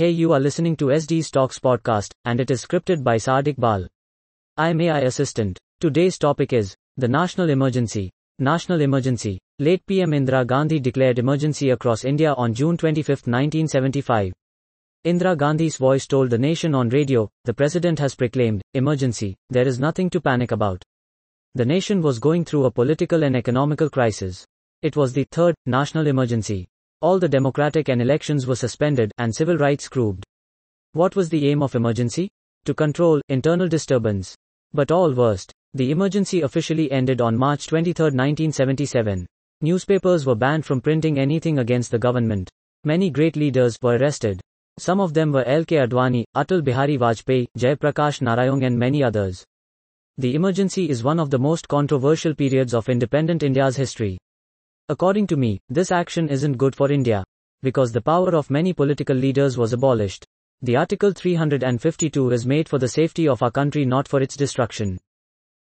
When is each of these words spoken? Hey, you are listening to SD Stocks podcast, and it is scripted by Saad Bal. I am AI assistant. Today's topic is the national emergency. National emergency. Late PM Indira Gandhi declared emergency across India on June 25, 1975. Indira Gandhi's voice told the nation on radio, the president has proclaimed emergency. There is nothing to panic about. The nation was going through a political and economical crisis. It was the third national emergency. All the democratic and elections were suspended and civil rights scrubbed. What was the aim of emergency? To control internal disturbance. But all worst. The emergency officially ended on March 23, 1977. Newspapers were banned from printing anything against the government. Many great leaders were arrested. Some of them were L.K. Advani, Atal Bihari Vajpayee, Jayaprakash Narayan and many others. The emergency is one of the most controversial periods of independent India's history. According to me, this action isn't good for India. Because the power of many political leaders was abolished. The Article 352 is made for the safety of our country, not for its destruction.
Hey, 0.00 0.08
you 0.08 0.32
are 0.32 0.40
listening 0.40 0.76
to 0.76 0.86
SD 0.86 1.22
Stocks 1.22 1.58
podcast, 1.58 2.12
and 2.24 2.40
it 2.40 2.50
is 2.50 2.64
scripted 2.64 3.04
by 3.04 3.18
Saad 3.18 3.54
Bal. 3.58 3.86
I 4.56 4.70
am 4.70 4.80
AI 4.80 5.00
assistant. 5.00 5.58
Today's 5.78 6.16
topic 6.16 6.54
is 6.54 6.74
the 6.96 7.06
national 7.06 7.50
emergency. 7.50 8.10
National 8.38 8.80
emergency. 8.80 9.38
Late 9.58 9.84
PM 9.84 10.12
Indira 10.12 10.46
Gandhi 10.46 10.80
declared 10.80 11.18
emergency 11.18 11.68
across 11.68 12.06
India 12.06 12.32
on 12.32 12.54
June 12.54 12.78
25, 12.78 13.08
1975. 13.26 14.32
Indira 15.04 15.36
Gandhi's 15.36 15.76
voice 15.76 16.06
told 16.06 16.30
the 16.30 16.38
nation 16.38 16.74
on 16.74 16.88
radio, 16.88 17.28
the 17.44 17.52
president 17.52 17.98
has 17.98 18.14
proclaimed 18.14 18.62
emergency. 18.72 19.36
There 19.50 19.68
is 19.68 19.78
nothing 19.78 20.08
to 20.08 20.20
panic 20.22 20.50
about. 20.50 20.82
The 21.56 21.66
nation 21.66 22.00
was 22.00 22.18
going 22.18 22.46
through 22.46 22.64
a 22.64 22.70
political 22.70 23.22
and 23.22 23.36
economical 23.36 23.90
crisis. 23.90 24.46
It 24.80 24.96
was 24.96 25.12
the 25.12 25.26
third 25.30 25.54
national 25.66 26.06
emergency. 26.06 26.69
All 27.02 27.18
the 27.18 27.28
democratic 27.28 27.88
and 27.88 28.02
elections 28.02 28.46
were 28.46 28.56
suspended 28.56 29.10
and 29.16 29.34
civil 29.34 29.56
rights 29.56 29.84
scrubbed. 29.84 30.24
What 30.92 31.16
was 31.16 31.30
the 31.30 31.48
aim 31.48 31.62
of 31.62 31.74
emergency? 31.74 32.28
To 32.66 32.74
control 32.74 33.22
internal 33.30 33.68
disturbance. 33.68 34.34
But 34.74 34.90
all 34.90 35.14
worst. 35.14 35.50
The 35.72 35.92
emergency 35.92 36.42
officially 36.42 36.92
ended 36.92 37.22
on 37.22 37.38
March 37.38 37.68
23, 37.68 38.04
1977. 38.04 39.26
Newspapers 39.62 40.26
were 40.26 40.34
banned 40.34 40.66
from 40.66 40.82
printing 40.82 41.18
anything 41.18 41.58
against 41.58 41.90
the 41.90 41.98
government. 41.98 42.50
Many 42.84 43.08
great 43.08 43.34
leaders 43.34 43.78
were 43.80 43.96
arrested. 43.96 44.40
Some 44.78 45.00
of 45.00 45.14
them 45.14 45.32
were 45.32 45.44
L.K. 45.44 45.76
Advani, 45.76 46.24
Atal 46.36 46.62
Bihari 46.62 46.98
Vajpayee, 46.98 47.46
Jayaprakash 47.56 48.20
Narayan 48.20 48.62
and 48.62 48.78
many 48.78 49.02
others. 49.02 49.42
The 50.18 50.34
emergency 50.34 50.90
is 50.90 51.02
one 51.02 51.18
of 51.18 51.30
the 51.30 51.38
most 51.38 51.66
controversial 51.66 52.34
periods 52.34 52.74
of 52.74 52.90
independent 52.90 53.42
India's 53.42 53.76
history. 53.76 54.18
According 54.90 55.28
to 55.28 55.36
me, 55.36 55.60
this 55.68 55.92
action 55.92 56.28
isn't 56.28 56.58
good 56.58 56.74
for 56.74 56.90
India. 56.90 57.22
Because 57.62 57.92
the 57.92 58.00
power 58.00 58.34
of 58.34 58.50
many 58.50 58.72
political 58.72 59.14
leaders 59.14 59.56
was 59.56 59.72
abolished. 59.72 60.26
The 60.62 60.74
Article 60.74 61.12
352 61.12 62.32
is 62.32 62.44
made 62.44 62.68
for 62.68 62.80
the 62.80 62.88
safety 62.88 63.28
of 63.28 63.40
our 63.40 63.52
country, 63.52 63.84
not 63.84 64.08
for 64.08 64.20
its 64.20 64.36
destruction. 64.36 64.98